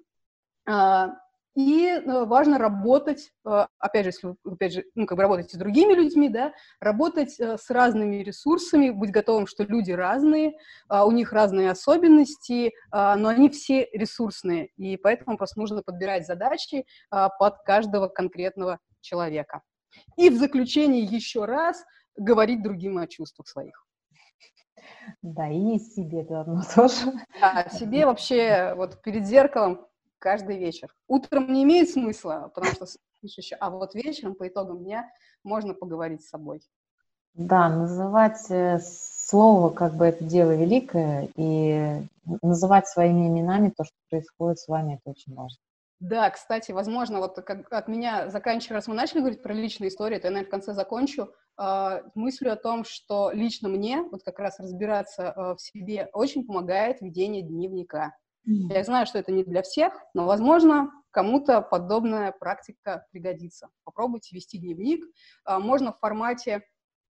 [0.67, 1.09] Э,
[1.55, 5.57] и э, важно работать, э, опять же, если вы, опять же, ну, как бы работаете
[5.57, 10.53] с другими людьми, да, работать э, с разными ресурсами, быть готовым, что люди разные,
[10.89, 17.59] у них разные особенности, но они все ресурсные, и поэтому просто нужно подбирать задачи под
[17.65, 19.63] каждого конкретного человека.
[20.17, 21.83] И в заключение еще раз
[22.17, 23.87] говорить другим о чувствах своих.
[25.23, 27.13] Да, и себе заодно тоже.
[27.41, 29.87] Да, себе вообще вот перед зеркалом
[30.23, 30.95] каждый вечер.
[31.09, 35.11] Утром не имеет смысла, потому что спишь еще, а вот вечером по итогам дня
[35.43, 36.63] можно поговорить с собой.
[37.35, 42.03] Да, называть э, слово как бы это дело великое, и
[42.43, 45.59] называть своими именами то, что происходит с вами, это очень важно.
[45.99, 50.19] Да, кстати, возможно, вот как от меня заканчивая, раз мы начали говорить про личные истории,
[50.19, 54.39] то я, наверное, в конце закончу э, мыслью о том, что лично мне вот как
[54.39, 58.13] раз разбираться э, в себе очень помогает ведение дневника.
[58.45, 63.69] Я знаю, что это не для всех, но, возможно, кому-то подобная практика пригодится.
[63.85, 65.05] Попробуйте вести дневник.
[65.45, 66.65] А, можно в формате,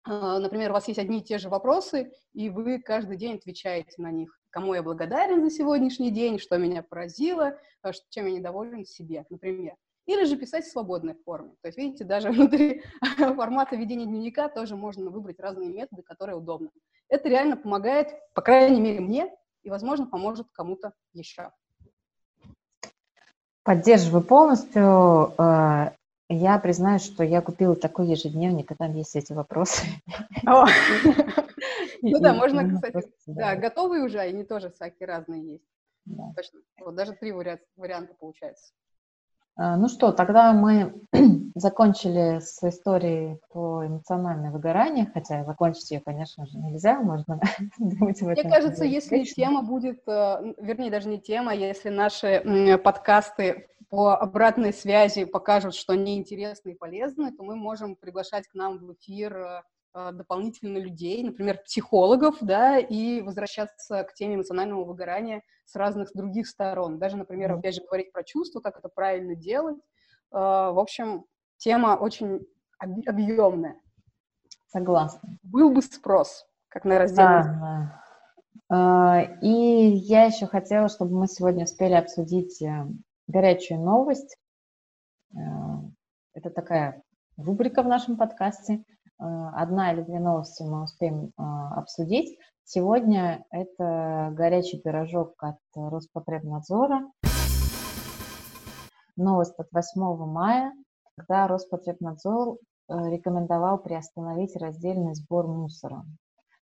[0.04, 3.94] а, например, у вас есть одни и те же вопросы, и вы каждый день отвечаете
[3.98, 4.38] на них.
[4.50, 9.74] Кому я благодарен за сегодняшний день, что меня поразило, а, чем я недоволен себе, например.
[10.06, 11.54] Или же писать в свободной форме.
[11.62, 12.82] То есть, видите, даже внутри
[13.16, 16.68] формата ведения дневника тоже можно выбрать разные методы, которые удобны.
[17.08, 19.34] Это реально помогает, по крайней мере, мне
[19.64, 21.50] и, возможно, поможет кому-то еще.
[23.62, 25.32] Поддерживаю полностью.
[25.38, 25.92] Э,
[26.28, 29.82] я признаюсь, что я купила такой ежедневник, и там есть эти вопросы.
[32.06, 35.64] Ну да, можно, кстати, да, готовые уже, они тоже всякие разные есть.
[36.36, 36.60] Точно.
[36.80, 38.74] Вот даже три варианта получается.
[39.56, 40.94] А, ну что, тогда мы
[41.54, 47.40] закончили с историей про эмоциональное выгорание, хотя закончить ее, конечно же, нельзя, можно
[47.78, 48.44] думать в этом.
[48.44, 54.72] Мне кажется, если тема будет, э, вернее, даже не тема, если наши подкасты по обратной
[54.72, 59.36] связи покажут, что они интересны и полезны, то мы можем приглашать к нам в эфир
[59.36, 59.62] э, э,
[59.94, 66.98] дополнительно людей, например, психологов, да, и возвращаться к теме эмоционального выгорания с разных других сторон.
[66.98, 69.78] Даже, например, опять же, говорить про чувства, как это правильно делать.
[70.32, 70.36] Э,
[70.72, 71.24] в общем,
[71.58, 72.40] тема очень
[72.78, 73.80] объемная.
[74.66, 75.38] Согласна.
[75.42, 77.48] Был бы спрос, как на раздельность.
[77.48, 78.02] Да,
[78.68, 79.22] да.
[79.40, 82.60] И я еще хотела, чтобы мы сегодня успели обсудить
[83.28, 84.36] горячую новость.
[85.32, 85.38] Э,
[86.32, 87.02] это такая
[87.36, 88.84] рубрика в нашем подкасте.
[89.20, 89.24] Э,
[89.54, 91.42] одна или две новости мы успеем э,
[91.76, 92.38] обсудить.
[92.64, 97.10] Сегодня это горячий пирожок от Роспотребнадзора.
[99.16, 100.72] Новость от 8 мая,
[101.16, 102.56] когда Роспотребнадзор
[102.88, 106.04] рекомендовал приостановить раздельный сбор мусора.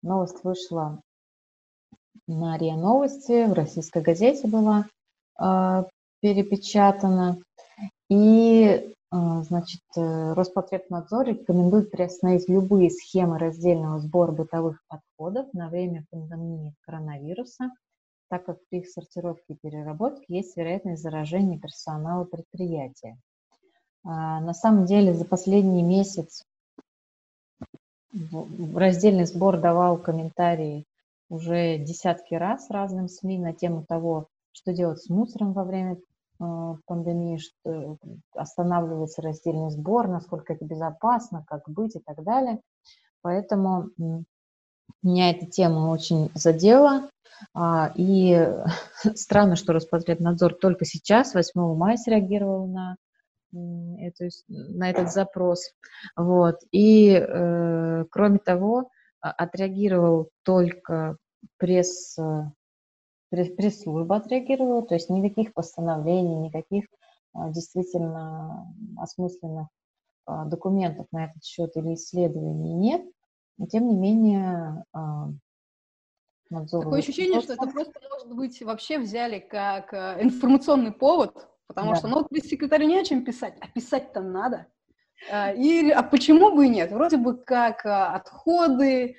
[0.02, 1.02] Новость вышла
[2.28, 4.86] на РИА Новости, в российской газете была
[6.22, 7.38] перепечатано.
[8.10, 16.06] И, а, значит, э, Роспотребнадзор рекомендует приостановить любые схемы раздельного сбора бытовых отходов на время
[16.12, 17.72] пандемии коронавируса,
[18.30, 23.18] так как при их сортировке и переработке есть вероятность заражения персонала предприятия.
[24.04, 26.44] А, на самом деле за последний месяц
[28.76, 30.86] раздельный сбор давал комментарии
[31.30, 35.98] уже десятки раз разным СМИ на тему того, что делать с мусором во время
[36.40, 37.98] э, пандемии, что
[38.34, 42.62] останавливается раздельный сбор, насколько это безопасно, как быть и так далее.
[43.22, 43.90] Поэтому
[45.04, 47.10] меня эта тема очень задела.
[47.54, 48.48] А, и
[49.16, 52.96] странно, что Роспотребнадзор только сейчас, 8 мая, среагировал на,
[54.00, 55.72] эту, на этот запрос.
[56.16, 56.60] Вот.
[56.72, 58.90] И, э, кроме того,
[59.22, 61.18] отреагировал только
[61.58, 62.18] пресс
[63.30, 66.86] пресс-служба отреагировала, то есть никаких постановлений, никаких
[67.34, 69.68] а, действительно осмысленных
[70.26, 73.06] а, документов на этот счет или исследований нет.
[73.58, 75.30] Но тем не менее а,
[76.50, 76.84] надзор...
[76.86, 81.96] Такое ощущение, что это просто, может быть, вообще взяли как информационный повод, потому да.
[81.98, 84.68] что, ну, без секретаря не о чем писать, а писать-то надо.
[85.58, 86.94] И, а почему бы и нет?
[86.94, 89.18] Вроде бы как отходы,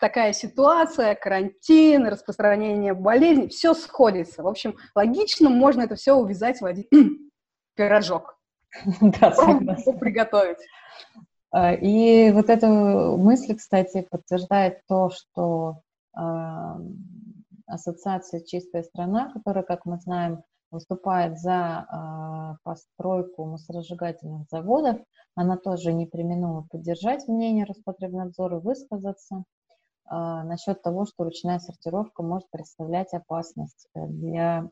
[0.00, 4.42] такая ситуация, карантин, распространение болезней, все сходится.
[4.42, 6.86] В общем, логично можно это все увязать в один
[7.74, 8.38] пирожок.
[9.00, 9.92] Да, согласна.
[9.94, 10.58] приготовить.
[11.50, 15.80] А, и вот эта мысль, кстати, подтверждает то, что
[16.16, 16.20] э,
[17.66, 24.98] Ассоциация «Чистая страна», которая, как мы знаем, выступает за э, постройку мусоросжигательных заводов,
[25.34, 29.44] она тоже не применула поддержать мнение Роспотребнадзора, высказаться.
[30.08, 34.68] А, насчет того, что ручная сортировка может представлять опасность э, для,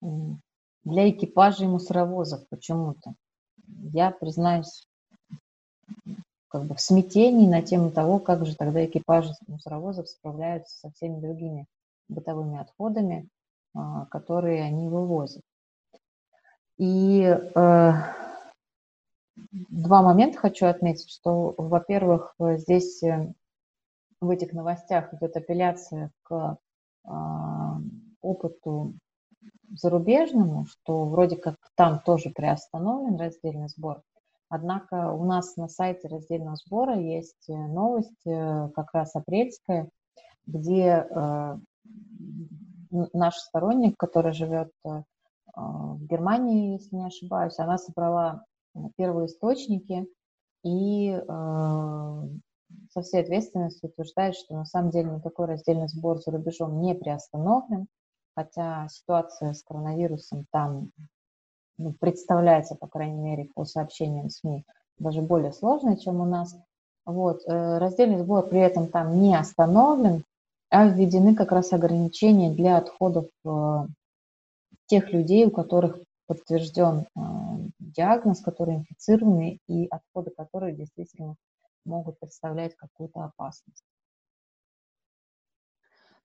[0.00, 3.14] для экипажей мусоровозов почему-то.
[3.92, 4.88] Я признаюсь
[6.48, 11.20] как бы в смятении на тему того, как же тогда экипажи мусоровозов справляются со всеми
[11.20, 11.66] другими
[12.08, 13.28] бытовыми отходами,
[13.74, 15.42] а, которые они вывозят.
[16.78, 17.92] И э,
[19.68, 23.34] два момента хочу отметить, что, во-первых, здесь э,
[24.20, 26.58] в этих новостях идет апелляция к
[27.04, 27.10] э,
[28.20, 28.94] опыту
[29.70, 34.02] зарубежному, что вроде как там тоже приостановлен раздельный сбор.
[34.48, 39.88] Однако у нас на сайте раздельного сбора есть э, новость, э, как раз апрельская,
[40.46, 41.58] где э,
[42.90, 45.02] наш сторонник, который живет э,
[45.54, 48.44] в Германии, если не ошибаюсь, она собрала
[48.96, 50.06] первые источники
[50.62, 51.20] и
[52.90, 57.86] со всей ответственностью утверждает, что на самом деле никакой раздельный сбор за рубежом не приостановлен,
[58.34, 60.90] хотя ситуация с коронавирусом там
[61.78, 64.64] ну, представляется, по крайней мере, по сообщениям СМИ,
[64.98, 66.54] даже более сложная, чем у нас.
[67.06, 67.40] Вот.
[67.46, 70.24] Э, раздельный сбор при этом там не остановлен,
[70.68, 73.86] а введены как раз ограничения для отходов э,
[74.86, 77.20] тех людей, у которых подтвержден э,
[77.78, 81.34] диагноз, которые инфицированы, и отходы, которые действительно
[81.84, 83.84] могут представлять какую-то опасность.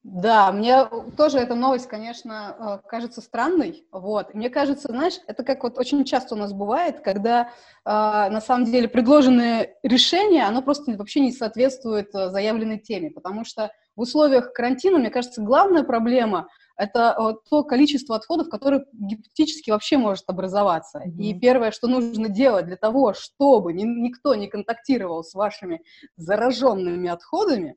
[0.08, 0.86] Да, мне
[1.18, 4.36] тоже эта новость, конечно, э, кажется странной, вот.
[4.36, 7.48] Мне кажется, знаешь, это как вот очень часто у нас бывает, когда э,
[7.86, 13.72] на самом деле предложенное решение, оно просто вообще не соответствует э, заявленной теме, потому что
[13.96, 20.26] в условиях карантина, мне кажется, главная проблема— это то количество отходов, которое гипотетически вообще может
[20.28, 21.00] образоваться.
[21.00, 21.18] Mm-hmm.
[21.18, 25.82] И первое, что нужно делать для того, чтобы ни, никто не контактировал с вашими
[26.16, 27.76] зараженными отходами,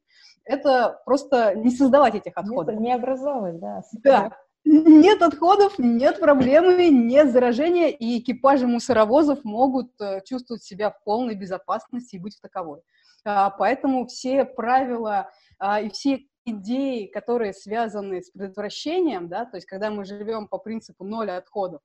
[0.49, 2.75] это просто не создавать этих отходов.
[2.77, 3.83] Не, не образовывать, да.
[4.03, 4.37] Да.
[4.65, 11.35] Нет отходов, нет проблемы, нет заражения, и экипажи мусоровозов могут э, чувствовать себя в полной
[11.35, 12.81] безопасности и быть в таковой.
[13.25, 19.67] А, поэтому все правила а, и все идеи, которые связаны с предотвращением, да, то есть
[19.67, 21.81] когда мы живем по принципу ноль отходов,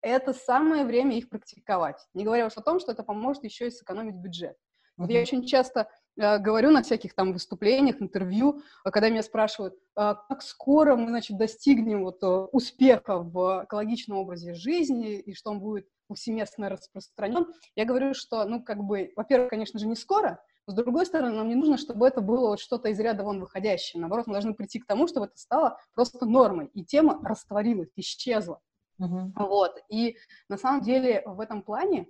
[0.00, 2.06] это самое время их практиковать.
[2.14, 4.56] Не говоря уж о том, что это поможет еще и сэкономить бюджет.
[4.96, 5.88] Вот я очень часто
[6.18, 11.38] говорю на всяких там выступлениях, интервью, э, когда меня спрашивают, э, как скоро мы, значит,
[11.38, 17.46] достигнем вот э, успеха в экологичном образе жизни и что он будет повсеместно распространен,
[17.76, 21.36] я говорю, что, ну, как бы, во-первых, конечно же, не скоро, но, с другой стороны,
[21.36, 24.00] нам не нужно, чтобы это было вот что-то из ряда вон выходящее.
[24.00, 28.60] Наоборот, мы должны прийти к тому, чтобы это стало просто нормой, и тема растворилась, исчезла.
[29.00, 29.30] Uh-huh.
[29.36, 29.78] Вот.
[29.88, 30.16] И
[30.48, 32.08] на самом деле в этом плане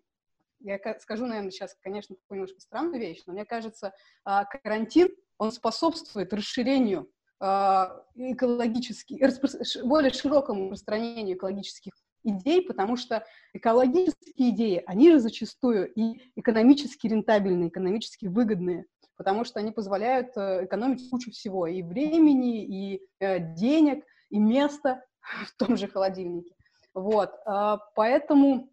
[0.60, 3.92] я скажу, наверное, сейчас, конечно, такую немножко странную вещь, но мне кажется,
[4.24, 9.18] а, карантин, он способствует расширению а, экологически,
[9.84, 11.92] более широкому распространению экологических
[12.24, 18.86] идей, потому что экологические идеи, они же зачастую и экономически рентабельные, экономически выгодные,
[19.16, 25.04] потому что они позволяют э, экономить кучу всего, и времени, и э, денег, и места
[25.46, 26.54] в том же холодильнике.
[26.94, 28.70] Вот, а, поэтому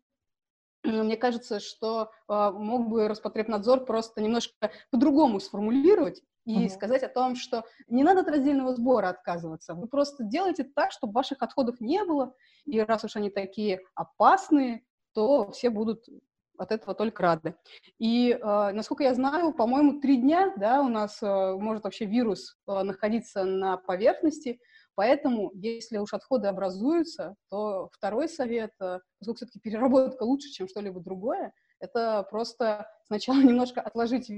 [0.85, 6.69] мне кажется, что э, мог бы Роспотребнадзор просто немножко по-другому сформулировать и uh-huh.
[6.69, 9.73] сказать о том, что не надо от раздельного сбора отказываться.
[9.73, 12.33] Вы просто делайте так, чтобы ваших отходов не было,
[12.65, 14.83] и раз уж они такие опасные,
[15.13, 16.05] то все будут
[16.57, 17.55] от этого только рады.
[17.99, 22.57] И, э, насколько я знаю, по-моему, три дня, да, у нас э, может вообще вирус
[22.67, 24.59] э, находиться на поверхности,
[24.95, 31.01] Поэтому, если уж отходы образуются, то второй совет, э, поскольку все-таки переработка лучше, чем что-либо
[31.01, 34.31] другое, это просто сначала немножко отложить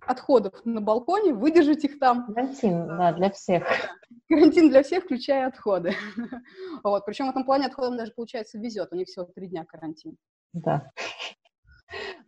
[0.00, 2.26] отходов на балконе, выдержать их там.
[2.26, 3.64] Карантин, да, для всех.
[4.28, 5.94] Карантин для всех, включая отходы.
[6.84, 7.04] Вот.
[7.04, 8.92] Причем в этом плане отходам даже, получается, везет.
[8.92, 10.16] У них всего три дня карантин.
[10.52, 10.90] Да.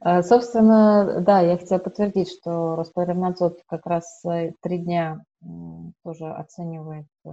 [0.00, 5.24] А, собственно, да, я хотела подтвердить, что Роспотребнадзор как раз э, три дня
[6.04, 7.30] тоже оценивает э,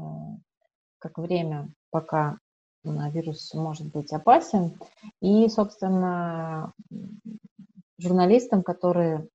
[0.97, 2.37] как время, пока
[2.83, 4.79] вирус может быть опасен.
[5.21, 6.71] И, собственно,
[7.97, 9.27] журналистам, которые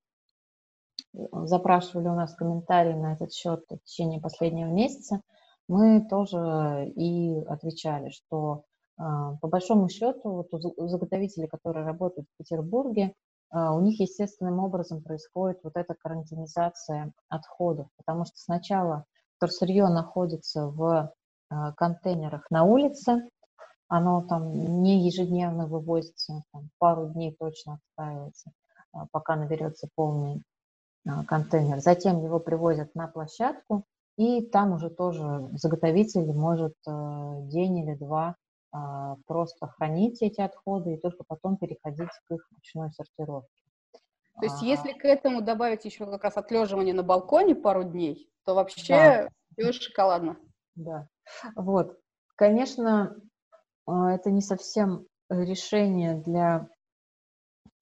[1.12, 5.22] запрашивали у нас комментарии на этот счет в течение последнего месяца,
[5.68, 8.64] мы тоже и отвечали, что
[9.40, 13.14] по большому счету вот у заготовителей, которые работают в Петербурге,
[13.50, 19.04] а, у них естественным образом происходит вот эта карантинизация отходов, потому что сначала
[19.36, 21.12] вторсырье находится в
[21.48, 23.28] а, контейнерах на улице,
[23.88, 28.52] оно там не ежедневно вывозится, там, пару дней точно отстаивается,
[29.10, 30.44] пока наберется полный
[31.26, 31.80] контейнер.
[31.80, 33.84] Затем его привозят на площадку,
[34.16, 38.34] и там уже тоже заготовитель может день или два а,
[39.26, 43.50] просто хранить эти отходы и только потом переходить к их ручной сортировке.
[44.40, 48.30] То есть, а, если к этому добавить еще как раз отлеживание на балконе пару дней,
[48.44, 49.72] то вообще да.
[49.72, 50.36] шоколадно.
[50.74, 51.08] Да.
[51.56, 51.98] Вот.
[52.36, 53.16] Конечно,
[53.86, 56.68] а, это не совсем решение для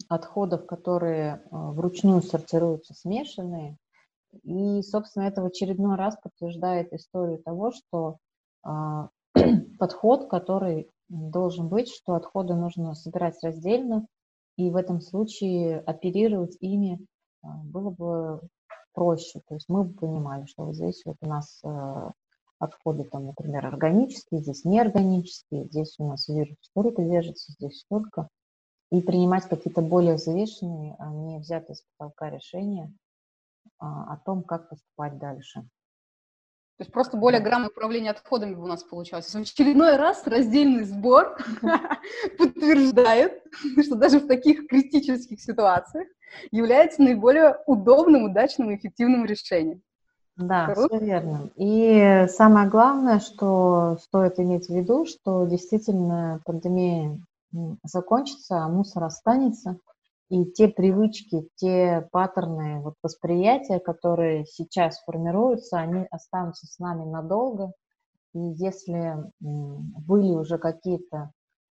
[0.08, 3.76] отходов, которые вручную сортируются смешанные.
[4.42, 8.18] И, собственно, это в очередной раз подтверждает историю того, что
[9.78, 14.06] подход, который должен быть, что отходы нужно собирать раздельно,
[14.56, 16.98] и в этом случае оперировать ими
[17.42, 18.40] а, было бы
[18.92, 19.40] проще.
[19.46, 22.10] То есть мы бы понимали, что вот здесь вот у нас э,
[22.58, 28.28] отходы, там, например, органические, здесь неорганические, здесь у нас вирус столько держится, здесь столько.
[28.90, 32.92] И принимать какие-то более взвешенные, а не взятые с потолка решения
[33.78, 35.68] а, о том, как поступать дальше.
[36.78, 39.26] То есть просто более грамотное управление отходами у нас получалось.
[39.26, 41.36] В очередной раз раздельный сбор
[42.38, 43.42] подтверждает,
[43.82, 46.06] что даже в таких критических ситуациях
[46.52, 49.82] является наиболее удобным, удачным и эффективным решением.
[50.36, 50.96] Да, Круто.
[50.96, 51.50] все верно.
[51.56, 57.18] И самое главное, что стоит иметь в виду, что действительно пандемия
[57.82, 59.78] закончится, а мусор останется.
[60.30, 67.72] И те привычки, те паттерны вот восприятия, которые сейчас формируются, они останутся с нами надолго.
[68.34, 71.30] И если были уже какие-то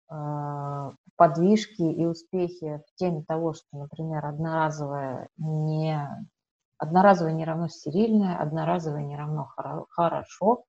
[0.10, 6.00] э, подвижки и успехи в теме того, что, например, одноразовое не,
[6.78, 9.50] одноразовое не равно стерильное, одноразовое не равно
[9.90, 10.64] хорошо,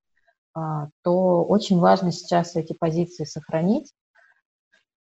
[0.57, 0.61] э,
[1.03, 3.93] то очень важно сейчас эти позиции сохранить,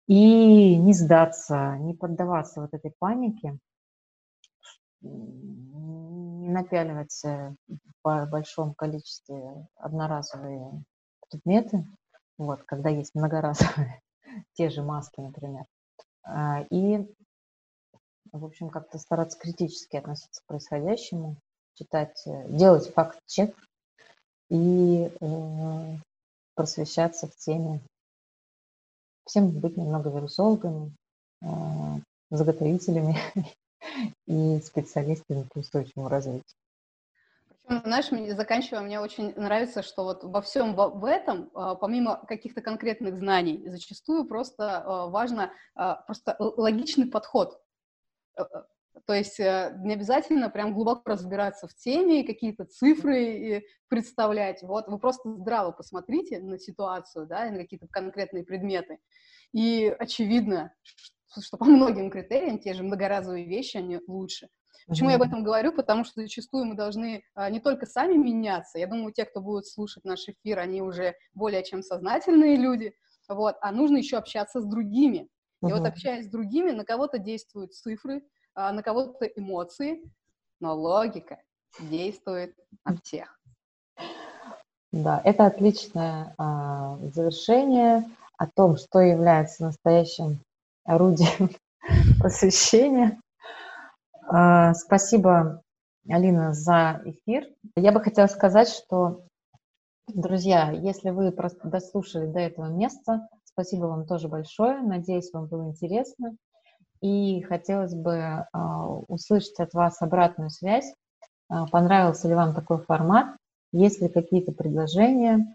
[0.07, 3.57] и не сдаться, не поддаваться вот этой панике,
[5.01, 7.21] не напяливать
[8.03, 10.83] в большом количестве одноразовые
[11.29, 11.85] предметы,
[12.37, 14.01] вот, когда есть многоразовые,
[14.53, 15.65] те же маски, например.
[16.23, 17.07] А, и,
[18.31, 21.37] в общем, как-то стараться критически относиться к происходящему,
[21.75, 23.55] читать, э, делать факт-чек
[24.49, 25.97] и э,
[26.55, 27.81] просвещаться в теме
[29.25, 30.95] всем быть немного вирусологами,
[31.41, 31.47] э,
[32.29, 33.17] заготовителями
[34.27, 36.43] и специалистами по устойчивому развитию.
[37.67, 42.61] Знаешь, мне, заканчивая, мне очень нравится, что вот во всем в, этом, а, помимо каких-то
[42.61, 47.59] конкретных знаний, зачастую просто а, важно просто логичный подход.
[48.95, 54.61] Э, э, то есть не обязательно прям глубоко разбираться в теме, какие-то цифры представлять.
[54.63, 58.99] Вот вы просто здраво посмотрите на ситуацию, да, на какие-то конкретные предметы.
[59.53, 60.73] И очевидно,
[61.39, 64.49] что по многим критериям те же многоразовые вещи, они лучше.
[64.87, 65.11] Почему mm-hmm.
[65.13, 65.71] я об этом говорю?
[65.71, 69.65] Потому что зачастую мы должны а, не только сами меняться, я думаю, те, кто будет
[69.65, 72.93] слушать наш эфир, они уже более чем сознательные люди,
[73.27, 75.27] вот, а нужно еще общаться с другими.
[75.63, 75.69] Mm-hmm.
[75.69, 78.21] И вот общаясь с другими, на кого-то действуют цифры,
[78.55, 80.01] на кого-то эмоции,
[80.59, 81.39] но логика
[81.79, 83.39] действует на всех.
[84.91, 90.39] Да, это отличное а, завершение о том, что является настоящим
[90.85, 91.49] орудием
[92.19, 93.19] просвещения.
[94.27, 95.61] А, спасибо,
[96.07, 97.47] Алина, за эфир.
[97.75, 99.25] Я бы хотела сказать, что,
[100.07, 101.33] друзья, если вы
[101.63, 104.79] дослушали до этого места, спасибо вам тоже большое.
[104.79, 106.37] Надеюсь, вам было интересно.
[107.01, 110.93] И хотелось бы а, услышать от вас обратную связь.
[111.49, 113.35] А, понравился ли вам такой формат?
[113.71, 115.53] Есть ли какие-то предложения,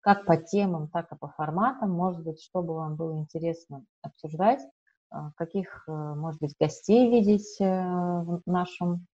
[0.00, 1.90] как по темам, так и по форматам?
[1.90, 4.60] Может быть, что бы вам было интересно обсуждать?
[5.10, 9.06] А, каких, э, может быть, гостей видеть э, в нашем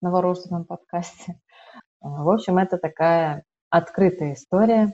[0.00, 1.40] новорожденном подкасте.
[2.00, 4.92] В общем, это такая открытая история.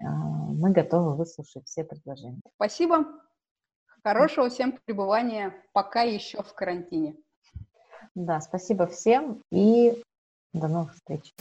[0.00, 2.40] Мы готовы выслушать все предложения.
[2.56, 3.04] Спасибо.
[4.02, 7.16] Хорошего всем пребывания, пока еще в карантине.
[8.14, 10.02] Да, спасибо всем и
[10.52, 11.32] до новых встреч.